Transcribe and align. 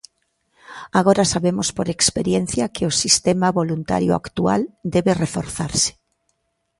Agora 0.99 1.23
sabemos 1.33 1.67
por 1.77 1.87
experiencia 1.95 2.71
que 2.75 2.83
o 2.89 2.95
sistema 3.01 3.47
voluntario 3.59 4.11
actual 4.21 4.61
debe 4.95 5.11
reforzarse. 5.23 5.91